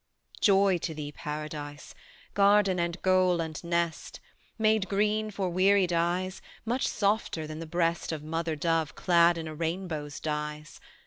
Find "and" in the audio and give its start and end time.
2.79-2.99, 3.39-3.63